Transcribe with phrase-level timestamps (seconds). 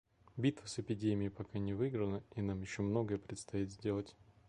[0.37, 4.15] Битва с эпидемией пока не выиграна, и нам еще многое предстоит сделать.